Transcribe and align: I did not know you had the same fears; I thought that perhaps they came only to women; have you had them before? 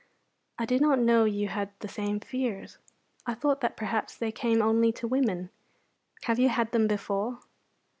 I 0.57 0.65
did 0.65 0.81
not 0.81 0.97
know 0.97 1.25
you 1.25 1.47
had 1.47 1.69
the 1.77 1.87
same 1.87 2.19
fears; 2.21 2.79
I 3.27 3.35
thought 3.35 3.61
that 3.61 3.77
perhaps 3.77 4.17
they 4.17 4.31
came 4.31 4.59
only 4.59 4.91
to 4.93 5.07
women; 5.07 5.51
have 6.23 6.39
you 6.39 6.49
had 6.49 6.71
them 6.71 6.87
before? 6.87 7.37